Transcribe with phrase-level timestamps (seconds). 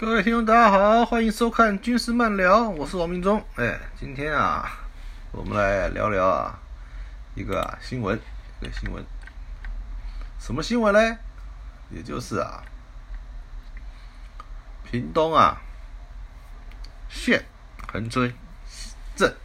[0.00, 3.44] 各位听众，大家好，欢迎收看军事漫聊，我是王明忠。
[3.56, 4.80] 哎，今天啊，
[5.30, 6.58] 我们来聊聊啊
[7.34, 8.18] 一个新闻，
[8.62, 9.04] 一个新闻，
[10.38, 11.18] 什么新闻呢？
[11.90, 12.62] 也就是啊，
[14.90, 15.60] 屏东啊
[17.10, 17.44] 县
[17.92, 18.32] 横村
[19.14, 19.36] 镇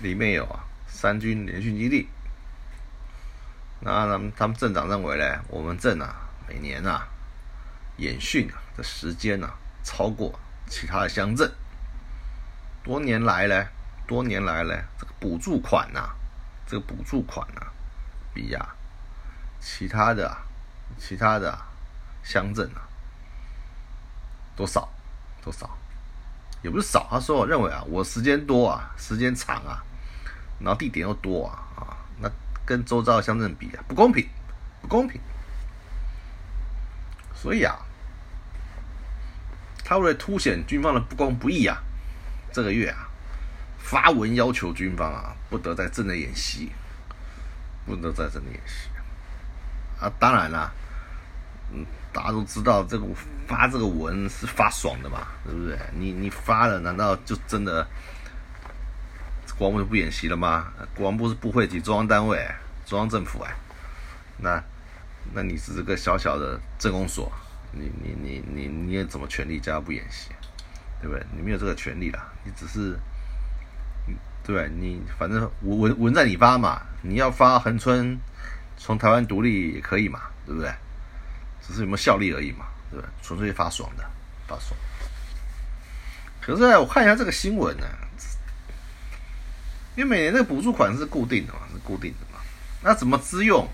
[0.00, 2.06] 里面有啊三军联训基地。
[3.80, 6.14] 那他们他们镇长认为呢，我们镇啊
[6.46, 7.08] 每年啊。
[8.00, 9.48] 演训啊的时间呢，
[9.84, 10.32] 超过
[10.66, 11.52] 其他的乡镇。
[12.82, 13.66] 多年来呢，
[14.06, 16.08] 多年来呢，这个补助款呐，
[16.66, 17.60] 这个补助款呐，
[18.32, 18.74] 比呀
[19.60, 20.34] 其他的
[20.98, 21.56] 其他的
[22.24, 22.80] 乡镇啊
[24.56, 24.88] 多少
[25.44, 25.68] 多少，
[26.62, 27.06] 也不是少。
[27.10, 29.84] 他说我认为啊，我时间多啊，时间长啊，
[30.58, 32.30] 然后地点又多啊啊，那
[32.64, 34.26] 跟周遭乡镇比啊，不公平，
[34.80, 35.20] 不公平。
[37.34, 37.76] 所以啊。
[39.90, 41.76] 他为了凸显军方的不公不义啊，
[42.52, 43.08] 这个月啊
[43.80, 46.70] 发文要求军方啊不得在镇内演习，
[47.84, 48.88] 不得在镇内演习
[49.98, 50.08] 啊。
[50.16, 50.70] 当然啦，
[51.72, 53.04] 嗯，大家都知道这个
[53.48, 55.76] 发这个文是发爽的嘛，对不对？
[55.98, 57.84] 你你发了，难道就真的
[59.58, 60.72] 国防部就不演习了吗？
[60.94, 62.48] 国防部是部会级中央单位，
[62.86, 63.52] 中央政府哎，
[64.38, 64.62] 那
[65.34, 67.32] 那你是这个小小的政工所。
[67.72, 70.30] 你你你你你有怎么权利叫他不演习，
[71.00, 71.24] 对不对？
[71.36, 72.98] 你没有这个权利啦，你只是，
[74.44, 74.68] 对不对？
[74.68, 78.18] 你反正文文文在你发嘛，你要发横村
[78.76, 80.72] 从台湾独立也可以嘛，对不对？
[81.62, 83.08] 只是有没有效力而已嘛，对不对？
[83.22, 84.04] 纯粹发爽的，
[84.48, 84.74] 发爽。
[86.40, 87.86] 可是我看一下这个新闻呢，
[89.94, 92.40] 因为每年这个补助款是固定的嘛，是固定的嘛，
[92.82, 93.68] 那怎么支用？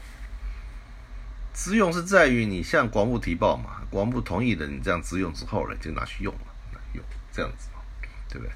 [1.56, 7.02] 支用是在于你向国防部提报嘛，国防部同意的，你这样支用之后呢，就拿去用了，用
[7.32, 7.70] 这样子，
[8.28, 8.52] 对不对？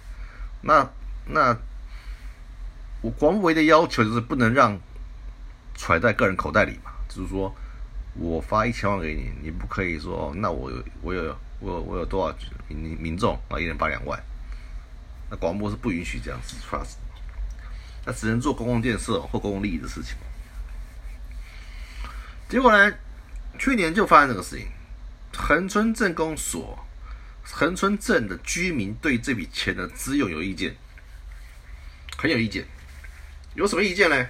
[0.61, 0.87] 那
[1.27, 1.56] 那
[3.00, 4.78] 我国防部唯一的要求就是不能让
[5.75, 7.50] 揣在个人口袋里嘛，就是说
[8.15, 12.37] 我发一千万给你，你不可以说那我有我有我我有多少
[12.69, 14.22] 民民众啊，一人发两万，
[15.31, 16.84] 那广播是不允许这样子发，
[18.05, 20.16] 那只能做公共建设或公共利益的事情。
[22.50, 22.93] 结果呢？
[23.61, 24.66] 去年就发生这个事情，
[25.33, 26.84] 恒春镇公所、
[27.44, 30.75] 恒春镇的居民对这笔钱的支用有意见，
[32.19, 32.66] 很有意见。
[33.55, 34.27] 有什么意见呢？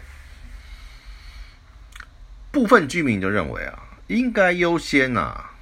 [2.52, 5.52] 部分居民就认为啊，应该优先啊，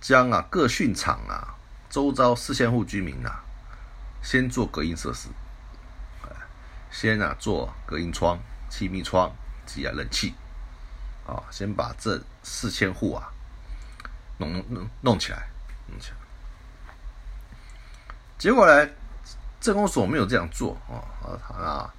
[0.00, 1.54] 将啊各训场啊
[1.88, 3.44] 周遭四千户居民啊，
[4.24, 5.28] 先做隔音设施，
[6.90, 9.32] 先啊做隔音窗、气密窗
[9.64, 10.34] 及啊冷气。
[11.30, 13.30] 啊，先把这四千户啊
[14.38, 15.48] 弄弄弄起来，
[15.86, 16.16] 弄起来。
[18.38, 18.90] 结果呢，
[19.60, 20.98] 政工所没有这样做啊
[21.54, 21.94] 啊，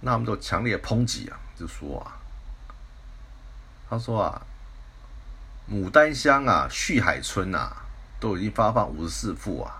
[0.00, 2.18] 那他们都强烈抨击啊，就说啊，
[3.88, 4.42] 他说啊，
[5.70, 7.84] 牡丹乡啊、旭海村啊，
[8.18, 9.72] 都已经发放五十四户啊，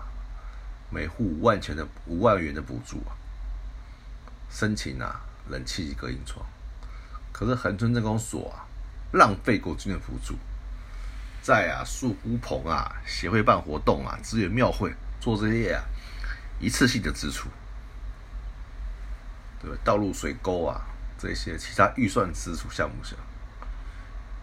[0.89, 3.11] 每户五万钱的五万元的补助啊，
[4.49, 6.45] 申请啊冷气及隔音窗。
[7.33, 8.65] 可是恒春镇公所啊。
[9.11, 10.35] 浪费国军的辅助，
[11.41, 15.83] 在啊树屋棚啊协会办活动啊支援庙会做这些啊
[16.59, 17.49] 一次性的支出，
[19.61, 19.77] 对吧？
[19.83, 20.81] 道路水沟啊
[21.17, 23.17] 这些其他预算支出项目上，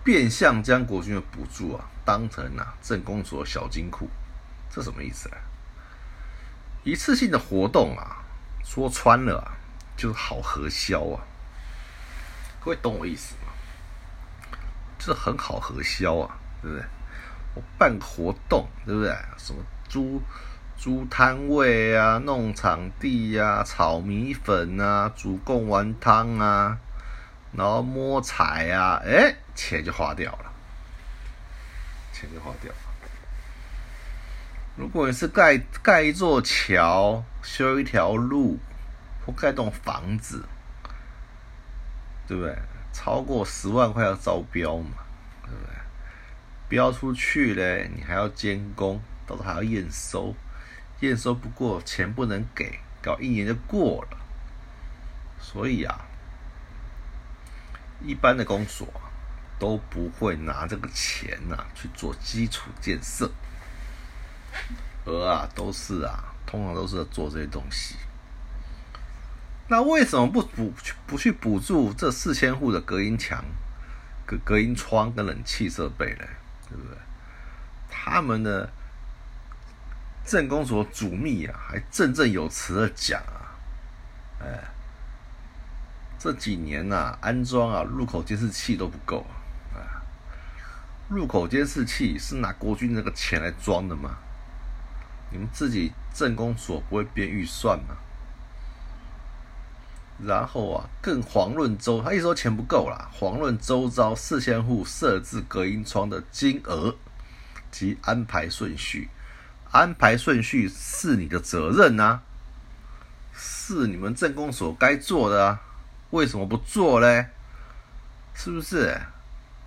[0.05, 4.09] 变相将国军的补助啊当成啊镇公所小金库，
[4.71, 5.37] 这什么意思呢？
[6.85, 8.23] 一次性的活动啊，
[8.64, 9.56] 说穿了啊
[9.97, 11.21] 就是好核销啊，
[12.61, 13.35] 各位懂我意思
[15.08, 16.84] 这很好核销啊，对不对？
[17.55, 19.10] 我办活动，对不对？
[19.38, 20.20] 什么租
[20.76, 26.78] 租摊位啊，弄场地呀，炒米粉啊，煮贡丸汤啊，
[27.52, 30.52] 然后摸彩啊，哎，钱就花掉了，
[32.12, 32.78] 钱就花掉了。
[34.76, 38.58] 如果你是盖盖一座桥、修一条路
[39.25, 40.44] 或盖栋房子，
[42.28, 42.54] 对不对？
[43.00, 44.97] 超过十万块要招标嘛，
[45.43, 45.73] 对不对？
[46.69, 50.35] 标出去嘞，你还要监工，到时候还要验收，
[50.99, 54.19] 验收不过钱不能给，搞一年就过了。
[55.41, 56.06] 所以啊，
[58.03, 58.89] 一般的公所
[59.61, 63.31] 都不会拿这个钱呐去做基础建设，
[65.06, 67.95] 而啊都是啊，通常都是做这些东西。
[69.69, 70.73] 那为什么不补
[71.06, 73.44] 不去补助这四千户的隔音墙、
[74.26, 76.25] 隔隔音窗跟冷气设备呢？
[76.69, 76.97] 对不对？
[77.91, 78.70] 他们的
[80.25, 83.53] 政工所主秘啊，还振振有词的讲啊，
[84.41, 84.65] 哎，
[86.19, 89.26] 这几年呐，安装啊入口监视器都不够
[89.75, 90.00] 啊，
[91.11, 94.17] 入口监视器是拿国军那个钱来装的吗？
[95.31, 97.97] 你们自己政工所不会编预算吗？
[100.20, 106.97] 然后啊，更遑论周，他一说钱不够啦，遑论周遭四千户设置隔音窗的金额
[107.70, 109.09] 及安排顺序，
[109.70, 112.20] 安排顺序是你的责任呐，
[113.32, 115.61] 是你们政工所该做的啊，
[116.11, 117.26] 为什么不做嘞？
[118.35, 119.00] 是不是？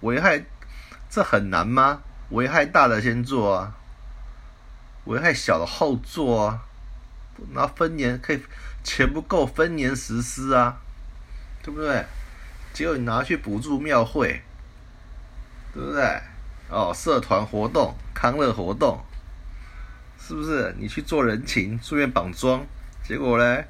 [0.01, 0.44] 危害
[1.09, 2.01] 这很难吗？
[2.31, 3.75] 危害大的先做啊，
[5.06, 6.63] 危害小的后做啊，
[7.54, 8.42] 那分年可以。
[8.83, 10.78] 钱不够分年实施啊，
[11.62, 12.06] 对不对？
[12.74, 14.42] 结果你拿去补助庙会，
[15.74, 16.22] 对不对？
[16.69, 19.04] 哦，社团活动、康乐活动，
[20.19, 20.74] 是不是？
[20.80, 22.66] 你去做人情，顺便绑桩，
[23.04, 23.63] 结果呢，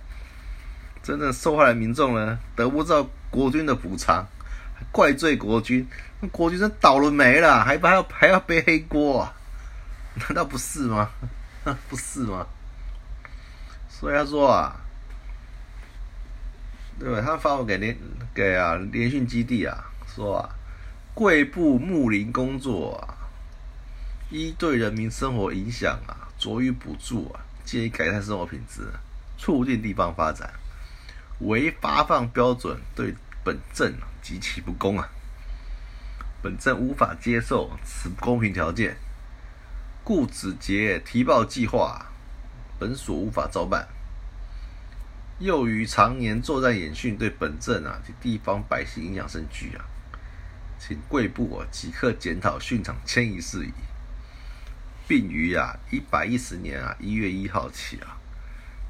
[1.01, 4.25] 真正受害的民众呢，得不到国军的补偿，
[4.91, 5.87] 怪罪国军，
[6.19, 9.27] 那国军真倒了霉了，还还要还要背黑锅，
[10.15, 11.09] 难道不是吗？
[11.89, 12.45] 不是吗？
[13.89, 14.79] 所以他说啊。
[16.99, 17.21] 对吧？
[17.25, 17.97] 他发我给连
[18.33, 19.75] 给啊联训基地啊，
[20.07, 20.49] 说啊，
[21.13, 23.17] 贵部睦邻工作啊，
[24.29, 28.83] 依对人民生活影响啊，着予补助啊，建议改善生活品质，
[29.37, 30.53] 促进地方发展，
[31.39, 35.09] 唯发放标准对本镇极其不公啊，
[36.43, 38.95] 本镇无法接受此不公平条件，
[40.03, 42.05] 故止结提报计划，
[42.77, 43.87] 本所无法照办。
[45.41, 49.83] 又于常年作战演训对本镇啊及地方百姓影响甚巨啊，
[50.79, 53.71] 请贵部啊即刻检讨训场迁移事宜，
[55.07, 58.19] 并于啊一百一十年啊一月一号起啊，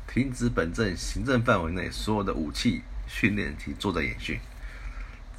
[0.06, 4.38] 停止本镇行政范围内所有的武器训练及作战演训。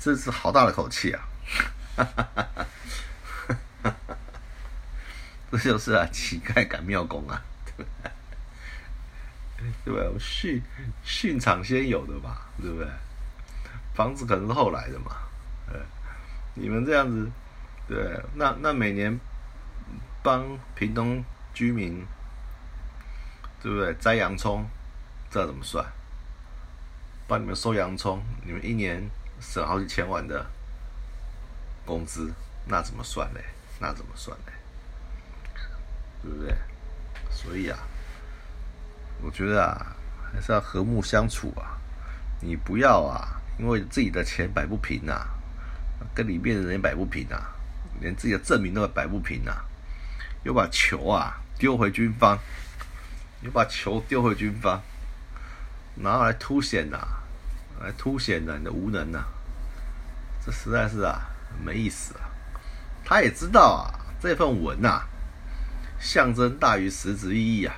[0.00, 1.28] 这是好大的口气啊！
[1.94, 2.64] 哈哈哈哈
[3.82, 4.16] 哈哈！
[5.52, 7.44] 这就是啊乞丐赶庙工啊！
[7.66, 8.10] 对不对？
[9.84, 10.62] 对不对训
[11.04, 12.88] 训场先有的嘛，对不对？
[13.94, 15.16] 房子可能是后来的嘛，
[15.68, 15.78] 呃，
[16.54, 17.30] 你们这样子，
[17.86, 19.18] 对，那那每年
[20.22, 21.22] 帮屏东
[21.52, 22.06] 居民，
[23.62, 23.94] 对不对？
[24.00, 24.66] 摘洋葱，
[25.30, 25.84] 这怎么算？
[27.28, 29.08] 帮你们收洋葱，你们一年
[29.40, 30.46] 省好几千万的
[31.84, 32.32] 工资，
[32.66, 33.40] 那怎么算呢？
[33.78, 34.52] 那怎么算呢？
[36.22, 36.54] 对不对？
[37.30, 37.78] 所以啊。
[39.22, 39.94] 我觉得啊，
[40.32, 41.78] 还是要和睦相处啊。
[42.40, 45.26] 你不要啊，因为自己的钱摆不平呐，
[46.12, 47.54] 跟里面的人摆不平啊，
[48.00, 49.64] 连自己的证明都摆不平啊，
[50.42, 52.36] 又把球啊丢回军方，
[53.42, 54.80] 又把球丢回军方，
[55.94, 56.98] 然后来凸显呐，
[57.80, 59.22] 来凸显的你的无能呐，
[60.44, 61.20] 这实在是啊
[61.64, 62.28] 没意思啊。
[63.04, 63.86] 他也知道啊，
[64.20, 65.02] 这份文呐，
[66.00, 67.76] 象征大于实质意义啊。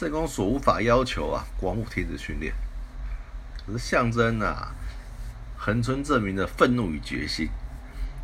[0.00, 2.54] 政工所无法要求啊，国务停止训练，
[3.66, 4.74] 可是象征啊，
[5.58, 7.50] 横村证明的愤怒与决心。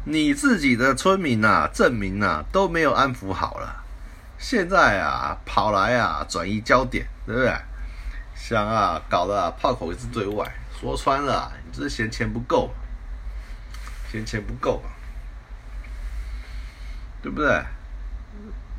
[0.06, 3.84] 你自己的村民呐、证明呐都没有安抚好了，
[4.38, 7.54] 现在啊跑来啊转移焦点，对不对？
[8.34, 12.70] 想啊搞得炮口一直对外，说穿了，你就是嫌钱不够，
[14.10, 14.82] 嫌钱不够，
[17.20, 17.62] 对不对？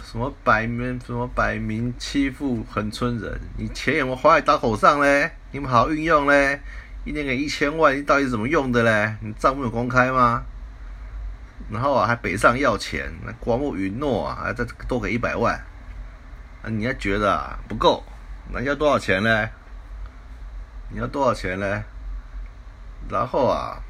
[0.03, 3.39] 什么摆明什么摆明欺负横村人？
[3.57, 5.31] 你钱有没有花在刀口上嘞？
[5.51, 6.61] 你们好好运用嘞！
[7.03, 9.15] 一年给一千万，你到底怎么用的嘞？
[9.21, 10.43] 你账目有公开吗？
[11.69, 15.55] 然后啊，还北上要钱，那光木允诺啊，还再多给一百万，
[16.63, 18.03] 啊，你还觉得啊不够？
[18.51, 19.49] 那要多少钱嘞？
[20.89, 21.83] 你要多少钱嘞？
[23.09, 23.81] 然后啊，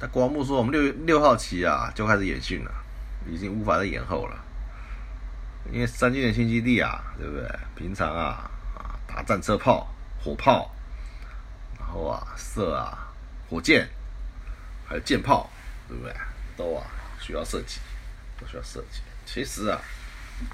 [0.00, 2.83] 那光木说我们六六号起啊就开始演训了。
[3.26, 4.44] 已经无法再延后了，
[5.72, 7.48] 因为三军的新基地啊，对不对？
[7.74, 9.86] 平常啊啊打战车炮、
[10.22, 10.70] 火炮，
[11.78, 13.12] 然后啊射啊
[13.48, 13.88] 火箭，
[14.86, 15.50] 还有舰炮，
[15.88, 16.14] 对不对？
[16.56, 16.84] 都啊
[17.18, 17.80] 需要设计，
[18.38, 19.00] 都需要设计。
[19.26, 19.80] 其实啊，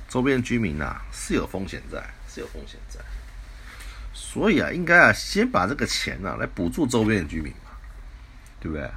[0.09, 3.01] 周边居民呐是有风险在，是有风险在，
[4.13, 7.73] 所以啊，应该啊先把这个钱呐来补助周边的居民嘛，
[8.61, 8.89] 对不对？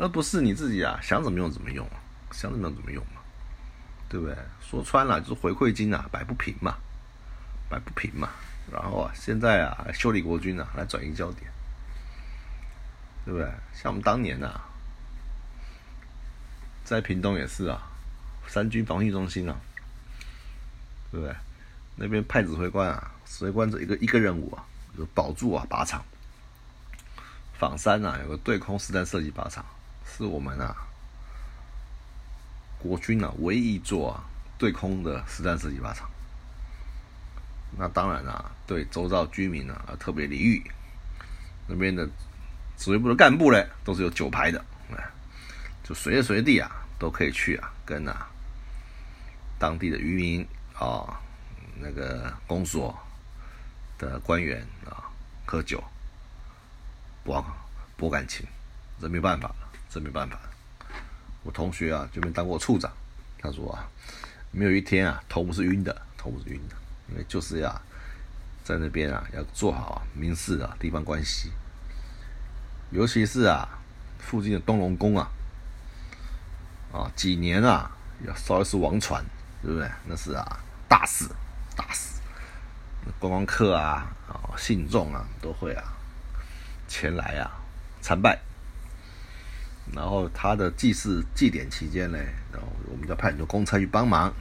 [0.00, 1.86] 而不是你自己啊想怎么用怎么用。
[2.32, 3.20] 想怎么样怎么用嘛，
[4.08, 4.36] 对不对？
[4.60, 6.76] 说穿了就是回馈金啊，摆不平嘛，
[7.68, 8.30] 摆不平嘛。
[8.72, 11.50] 然后啊，现在啊，修理国军啊，来转移焦点，
[13.24, 13.46] 对不对？
[13.74, 14.60] 像我们当年呐，
[16.84, 17.82] 在屏东也是啊，
[18.46, 19.56] 三军防御中心啊，
[21.10, 21.34] 对不对？
[21.96, 24.64] 那边派指挥官啊，指挥官这一个一个任务啊，
[24.96, 26.02] 就保住啊靶场。
[27.58, 29.64] 仿山啊，有个对空实弹射击靶场，
[30.06, 30.74] 是我们啊
[32.82, 34.20] 国军啊唯一一座
[34.58, 36.10] 对空的实战射击靶场。
[37.78, 40.62] 那当然啊，对周遭居民啊特别礼遇。
[41.68, 42.06] 那边的
[42.76, 45.04] 指挥部的干部呢，都是有九排的，哎，
[45.84, 48.26] 就随时随地啊都可以去啊，跟啊
[49.58, 51.20] 当地的渔民啊，
[51.78, 52.98] 那个公所
[53.96, 55.08] 的官员啊
[55.46, 55.82] 喝酒。
[57.24, 57.44] 博
[57.96, 58.44] 博感情，
[59.00, 59.54] 这没办法，
[59.88, 60.36] 这没办法。
[61.42, 62.90] 我同学啊，这边当过处长，
[63.38, 63.88] 他说啊，
[64.50, 66.76] 没有一天啊，头不是晕的，头不是晕的，
[67.10, 67.82] 因为就是要
[68.64, 71.50] 在那边啊，要做好民事的地方关系，
[72.90, 73.68] 尤其是啊，
[74.18, 75.28] 附近的东龙宫啊，
[76.92, 77.90] 啊，几年啊，
[78.26, 79.24] 要烧一次王船，
[79.62, 79.90] 对不对？
[80.06, 81.28] 那是啊，大事，
[81.76, 82.20] 大事，
[83.18, 85.82] 观光客啊，啊，信众啊，都会啊。
[86.86, 87.50] 前来啊
[88.02, 88.38] 参拜，
[89.94, 92.18] 然后他的祭祀祭典期间呢，
[92.52, 94.32] 然后我们就派很多公差去帮忙，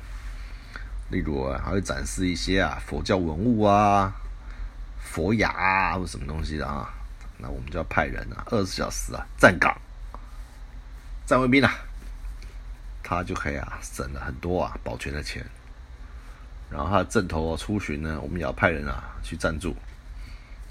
[1.10, 4.14] 例如还会展示一些啊佛教文物啊、
[5.04, 6.94] 佛牙啊或什么东西的啊，
[7.38, 9.76] 那我们就要派人啊二十四小时啊站岗，
[11.26, 11.74] 站卫兵啊，
[13.04, 15.46] 他就可以啊省了很多啊保全的钱，
[16.70, 19.76] 然后他的阵头出巡呢，我们也要派人啊去赞助，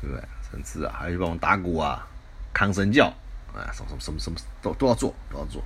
[0.00, 0.24] 对不对？
[0.50, 2.06] 甚至啊，还去帮我们打鼓啊、
[2.52, 3.12] 扛神教，
[3.54, 5.62] 啊，什么什么什么什么都都要做，都要做，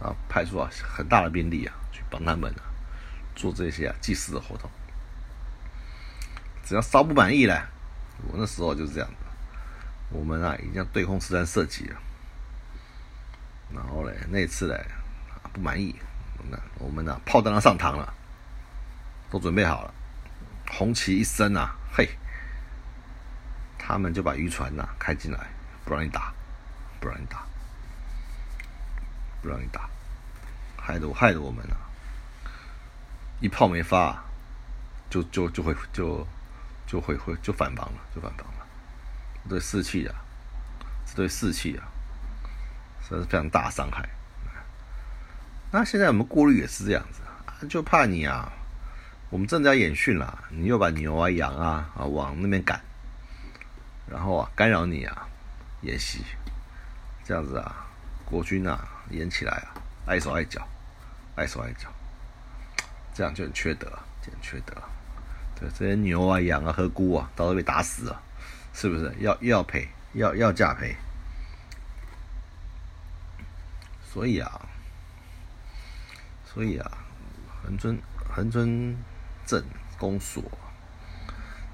[0.00, 2.62] 啊，派出啊很大的兵力啊，去帮他们啊
[3.34, 4.70] 做这些啊祭祀的活动。
[6.64, 7.54] 只要稍不满意呢，
[8.28, 9.16] 我那时候就是这样的，
[10.10, 11.96] 我们啊已经对空实弹射击了，
[13.74, 14.86] 然后嘞那次嘞
[15.52, 15.94] 不满意，
[16.50, 18.14] 那我们呢炮弹要上膛了，
[19.30, 19.94] 都准备好了，
[20.70, 22.08] 红旗一升啊，嘿。
[23.86, 25.38] 他们就把渔船呐开进来，
[25.84, 26.32] 不让你打，
[27.04, 27.44] 不让你打，
[29.42, 29.90] 不让你打，
[30.78, 31.76] 害得我害得我们啊，
[33.42, 34.24] 一炮没发，
[35.10, 36.26] 就就就会就
[36.86, 38.66] 就会会就反防了，就反防了。
[39.44, 40.14] 这对士气啊，
[41.04, 41.84] 这对士气啊，
[43.06, 44.08] 这是非常大伤害。
[45.70, 48.50] 那现在我们过滤也是这样子，就怕你啊，
[49.28, 52.80] 我们正在演训了，你又把牛啊羊啊啊往那边赶。
[54.10, 55.28] 然后啊，干扰你啊，
[55.82, 56.24] 演习，
[57.24, 57.86] 这样子啊，
[58.24, 59.74] 国军啊演起来啊，
[60.06, 60.66] 碍手碍脚，
[61.36, 61.88] 碍手碍脚，
[63.14, 63.86] 这样就很缺德，
[64.22, 64.74] 就很缺德。
[65.58, 68.22] 对这些牛啊、羊啊、和菇啊，到时候被打死了，
[68.72, 69.14] 是不是？
[69.20, 70.94] 要要赔，要要价赔。
[74.12, 74.60] 所以啊，
[76.44, 76.90] 所以啊，
[77.62, 78.96] 横村横村
[79.46, 79.64] 镇
[79.98, 80.42] 公所，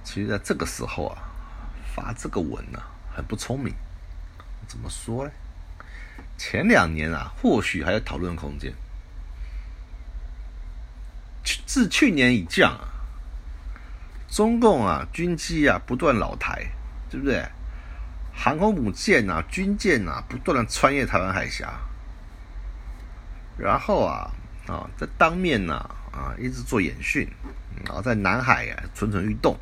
[0.04, 1.26] 其实在这个时候啊。
[1.92, 2.80] 发这个文呢，
[3.12, 3.74] 很不聪明。
[4.68, 5.30] 怎么说呢？
[6.40, 8.72] 前两年啊，或许还有讨论空间。
[11.66, 12.88] 自去年以降啊，
[14.26, 16.64] 中共啊军机啊不断老台，
[17.10, 17.44] 对不对？
[18.32, 21.78] 航空母舰啊、军舰啊不断的穿越台湾海峡，
[23.58, 24.30] 然后啊
[24.66, 25.74] 啊在当面呢
[26.10, 27.28] 啊一直做演训，
[27.84, 29.54] 然后在南海啊蠢蠢欲动。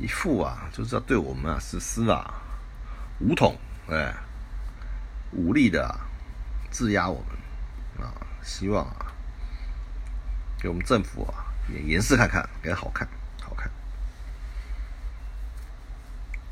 [0.00, 2.34] 一副啊，就是要对我们啊实施啊
[3.20, 3.56] 武统
[3.88, 4.12] 哎
[5.34, 6.00] 武力的
[6.70, 9.12] 质压我们啊，希望啊
[10.58, 13.06] 给我们政府啊也演示看看，给好看
[13.40, 13.70] 好看。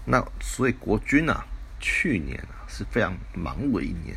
[0.05, 1.45] 那所以国军啊，
[1.81, 4.17] 去年啊是非常忙碌的一年，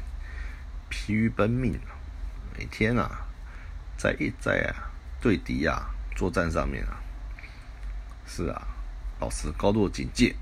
[0.89, 1.79] 疲于奔命，
[2.57, 3.25] 每天啊
[3.98, 4.91] 在一在啊
[5.22, 6.98] 对敌啊作战上面啊，
[8.27, 8.67] 是啊。
[9.17, 10.36] 保持高度警戒，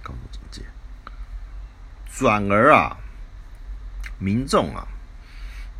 [0.00, 0.62] 高度警戒。
[2.08, 2.96] 转而啊，
[4.24, 4.88] 民众啊，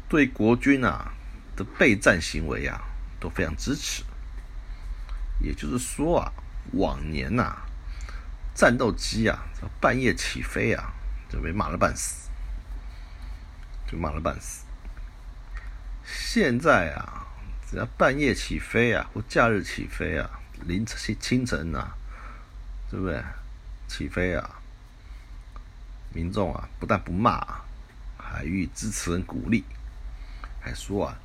[0.09, 1.13] 对国军啊
[1.57, 2.79] 的备战行为啊
[3.19, 4.05] 都非常支持。
[5.41, 6.33] 也就是说啊，
[6.73, 7.57] 往年呐，
[8.55, 9.39] 战斗机啊
[9.81, 10.93] 半夜起飞啊
[11.31, 12.29] 就被骂了半死，
[13.91, 14.65] 就骂了半死。
[16.05, 17.27] 现在啊，
[17.71, 20.29] 只要半夜起飞啊，或假日起飞啊，
[20.67, 21.97] 凌晨清晨啊。
[22.91, 23.21] 对不对？
[23.89, 24.49] 起飞啊！
[26.13, 27.45] 民众啊，不但不骂，
[28.35, 29.65] 还予以支持和鼓励，
[30.61, 31.17] 还说啊，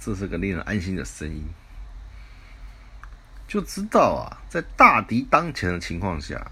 [0.00, 1.44] 这是个令人安心的声音。
[3.46, 6.50] 就知道啊，在大敌当前的情况下，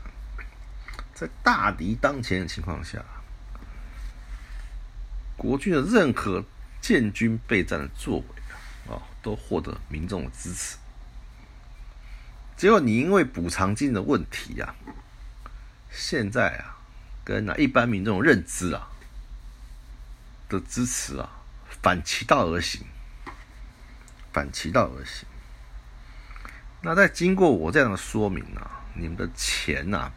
[1.15, 3.05] 在大敌当前的情况下，
[5.37, 6.43] 国军的任何
[6.81, 8.25] 建军备战的作为
[8.91, 10.79] 啊，都获得民众的支持。
[12.57, 14.75] 结果你因为补偿金的问题呀，
[15.91, 16.81] 现在啊，
[17.23, 18.89] 跟那一般民众认知啊
[20.49, 21.29] 的支持啊
[21.83, 22.83] 反其道而行，
[24.33, 25.27] 反其道而行。
[26.83, 30.11] 那在经过我这样的说明啊，你们的钱呐，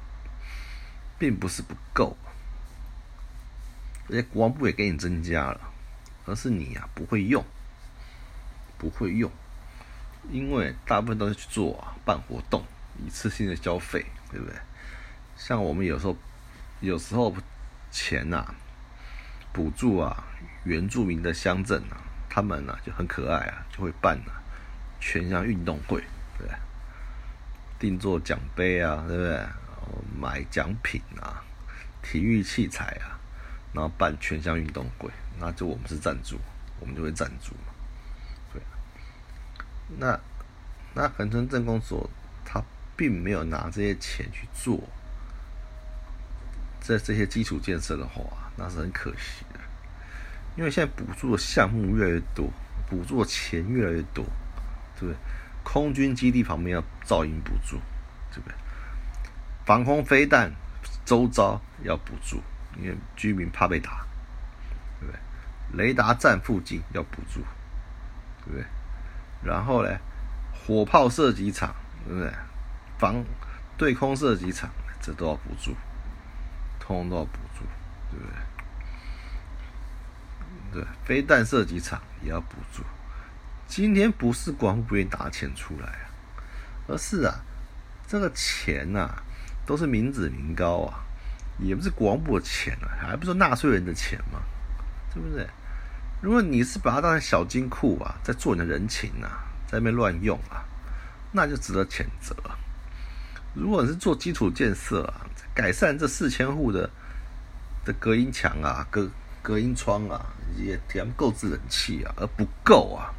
[1.18, 2.16] 并不是不够，
[4.10, 5.72] 而且国防部也给你增加了，
[6.26, 7.44] 而是你呀不会用，
[8.78, 9.32] 不会用。
[10.30, 12.64] 因为大部分都是去做啊，办活动，
[13.04, 14.56] 一次性的消费，对不对？
[15.38, 16.16] 像我们有时候，
[16.82, 17.34] 有时候
[17.90, 18.54] 钱呐，
[19.52, 20.24] 补助啊，
[20.64, 21.98] 原住民的乡镇啊，
[22.30, 24.42] 他们呢就很可爱啊，就会办啊
[25.00, 26.00] 全乡运动会，
[26.38, 26.52] 对不对？
[27.80, 29.46] 定做奖杯啊，对不对？
[30.20, 31.42] 买奖品啊，
[32.04, 33.18] 体育器材啊，
[33.74, 36.38] 然后办全乡运动会，那就我们是赞助，
[36.80, 37.54] 我们就会赞助
[38.54, 38.62] 对。
[39.98, 40.20] 那
[40.94, 42.08] 那恒春镇公所，
[42.46, 42.62] 他
[42.96, 44.80] 并没有拿这些钱去做
[46.90, 48.24] 这这些基础建设的话，
[48.56, 49.60] 那是很可惜的。
[50.58, 52.50] 因为现在补助的项目越来越多，
[52.90, 54.26] 补助的钱越来越多，
[55.00, 55.16] 对不对？
[55.64, 57.78] 空军基地旁边要噪音补助，
[58.32, 58.56] 对不对？
[59.68, 60.52] 防空飞弹
[61.06, 62.42] 周遭要补助，
[62.82, 64.04] 因为居民怕被打，
[65.00, 65.20] 对不对？
[65.78, 67.42] 雷达站附近要补助，
[68.46, 68.66] 对不对？
[69.44, 69.96] 然后呢，
[70.66, 71.76] 火炮射击场，
[72.08, 72.34] 对不对？
[72.98, 73.24] 防
[73.78, 75.76] 对空射击场，这都要补助，
[76.90, 77.64] 通通都要补助，
[78.10, 78.26] 对不
[80.74, 80.82] 对？
[80.82, 82.82] 对，飞弹射击场也要补助。
[83.68, 86.10] 今天不是国防部不愿意拿钱出来啊，
[86.88, 87.40] 而是啊，
[88.08, 89.08] 这个钱呐，
[89.68, 91.06] 都是民脂民膏啊，
[91.60, 94.40] 也不是国防部的钱啊，还不是纳税人的钱吗？
[95.14, 95.48] 对不对？
[96.22, 100.66] 如果你是把它当成小金库啊，在做你的人情啊，在那边乱用啊，
[101.34, 102.36] 那就值得谴责。
[103.54, 106.90] 如果你是做基础建设啊，改善这四千户的
[107.86, 109.10] 的隔音墙啊、隔
[109.42, 110.26] 隔音窗啊，
[110.58, 113.14] 也填购置冷气啊，而不够啊，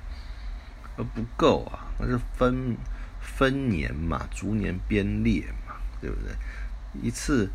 [0.96, 2.76] 而不够啊，那就分
[3.20, 6.34] 分年嘛，逐年编列嘛，对不对？
[7.02, 7.50] 一次，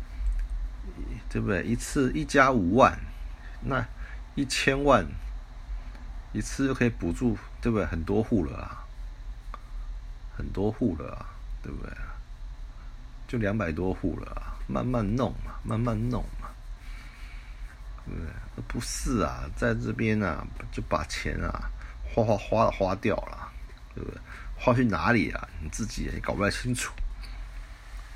[1.28, 1.62] 对不对？
[1.64, 2.98] 一次一家五万，
[3.62, 3.84] 那
[4.34, 5.06] 一千万。
[6.32, 7.86] 一次就可以补助，对不对？
[7.86, 8.84] 很多户了啊，
[10.36, 11.26] 很多户了啊，
[11.62, 11.90] 对不对？
[13.26, 16.48] 就两百多户了，慢慢弄嘛，慢慢弄嘛，
[18.06, 18.80] 对不？
[18.80, 21.70] 是啊，在这边啊，就把钱啊
[22.04, 23.52] 花花花花掉了，
[23.94, 24.20] 对不对？
[24.58, 25.48] 花去哪里啊？
[25.60, 26.92] 你自己也搞不太清楚，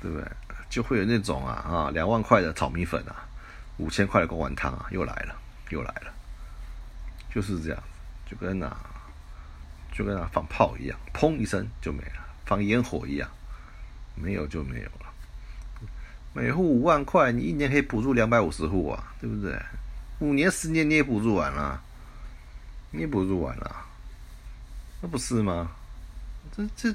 [0.01, 0.27] 对不对？
[0.69, 3.27] 就会有那种啊啊，两万块的炒米粉啊，
[3.77, 5.35] 五千块的锅碗汤啊，又来了，
[5.69, 6.13] 又来了，
[7.33, 7.83] 就是这样。
[8.25, 8.73] 就跟那，
[9.91, 13.29] 就跟那放炮一样，砰一声就没了；放烟火一样，
[14.15, 14.89] 没有就没有。
[16.33, 19.59] 每户五万块，你一年可以补助两百五十户啊，对不对？
[20.19, 21.81] 五年、十年你也补助完了，
[22.91, 23.75] 你也补助完了，
[25.01, 25.71] 那不是吗？
[26.55, 26.91] 这这，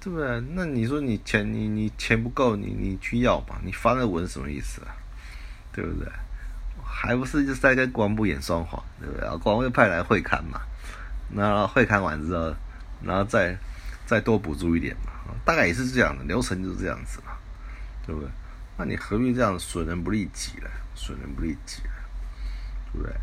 [0.00, 0.40] 对不对？
[0.54, 3.56] 那你说你钱你你钱不够，你你去要嘛？
[3.64, 4.94] 你发那文什么意思啊？
[5.72, 6.10] 对不对？
[6.84, 9.22] 还不是就是在跟国防部演双簧，对不对？
[9.22, 10.60] 然后国防部派来会看嘛，
[11.30, 12.54] 那会看完之后，
[13.02, 13.56] 然后再
[14.06, 17.31] 再多补助一点嘛，大概也是这样的流程，就是这样子嘛，
[18.06, 18.30] 对不对？
[18.76, 20.68] 那你何必这样损人不利己呢？
[20.94, 21.82] 损人不利己，
[22.92, 23.14] 对不对？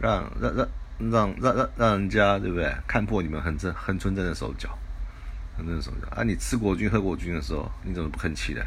[0.00, 2.74] 让让让让让让让人家对不对？
[2.86, 4.76] 看破你们很真很纯真的手脚，
[5.56, 6.22] 很真的手脚啊！
[6.22, 8.62] 你吃国军喝国军的时候，你怎么不吭气呢？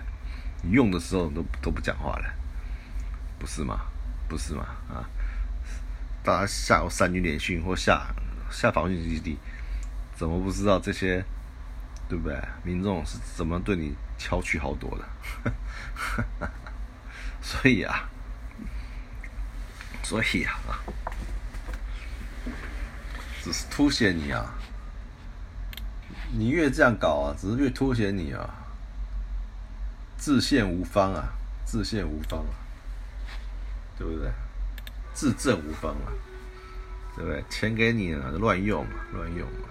[0.61, 2.33] 你用的时候都都不讲话了。
[3.39, 3.81] 不是吗？
[4.29, 4.63] 不是吗？
[4.89, 5.05] 啊！
[6.23, 8.07] 大家下三军联训或下
[8.49, 9.37] 下防御基地，
[10.15, 11.23] 怎么不知道这些？
[12.13, 12.39] 对不对？
[12.61, 15.51] 民众是怎么对你敲取好多的？
[17.41, 18.07] 所以啊，
[20.03, 20.59] 所以啊，
[23.41, 24.53] 只是凸显你啊，
[26.31, 28.47] 你越这样搞啊，只是越凸显你啊，
[30.15, 31.33] 自陷无方啊，
[31.65, 32.53] 自陷无方啊。
[33.97, 34.31] 对不对？
[35.15, 36.13] 自证无方啊，
[37.15, 37.43] 对不对？
[37.49, 39.67] 钱给你了，乱用嘛，乱用嘛。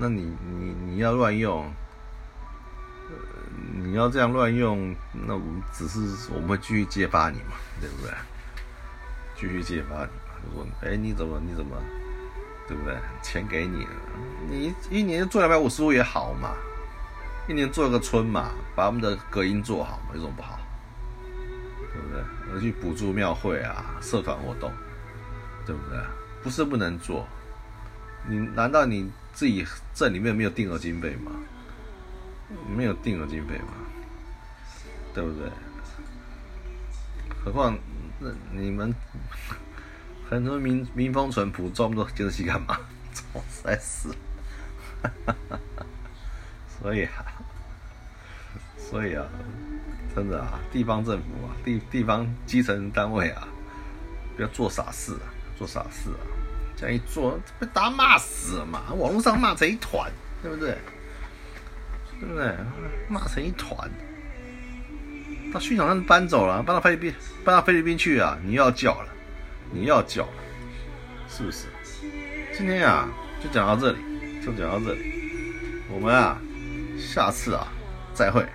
[0.00, 1.68] 那你你你要乱用，
[3.74, 4.94] 你要这样乱用，
[5.26, 5.98] 那我们只是
[6.32, 8.12] 我们会继续揭发你嘛，对不对？
[9.34, 10.38] 继续揭发你嘛。
[10.48, 11.76] 如果哎你怎么你怎么，
[12.68, 12.96] 对不对？
[13.22, 13.90] 钱给你了，
[14.48, 16.54] 你一年做两百五十户也好嘛，
[17.48, 20.60] 一年做个村嘛，把我们的隔音做好嘛，有什么不好？
[21.92, 22.54] 对不对？
[22.54, 24.70] 要去补助庙会啊、社团活动，
[25.66, 25.98] 对不对？
[26.40, 27.26] 不是不能做，
[28.28, 31.30] 你难道你自己镇里面没有定额经费吗？
[32.76, 33.68] 没有定额经费吗？
[35.14, 35.48] 对不对？
[37.44, 37.78] 何况
[38.18, 38.92] 那你们
[40.28, 42.80] 很多民民风淳朴，这么多监视干嘛？
[43.14, 44.08] 操，实在是，
[46.82, 47.24] 所以啊，
[48.76, 49.24] 所以啊，
[50.16, 53.46] 真的啊，地方政府啊，地地方基层单位啊，
[54.34, 56.26] 不要做傻事啊，做傻事啊，
[56.78, 60.10] 这样一做被大家骂死了嘛，网络上骂成一团，
[60.42, 60.76] 对不对？
[62.20, 62.54] 对不对？
[63.08, 63.90] 骂成一团。
[65.52, 67.14] 到训场上搬走了，搬到菲律宾，
[67.44, 68.38] 搬到菲律宾去啊！
[68.44, 69.08] 你要叫了，
[69.72, 70.32] 你要叫了，
[71.28, 71.66] 是不是？
[72.56, 73.08] 今天啊，
[73.42, 73.98] 就讲到这里，
[74.44, 76.38] 就讲到这里，我们啊，
[76.98, 77.66] 下次啊，
[78.12, 78.46] 再会。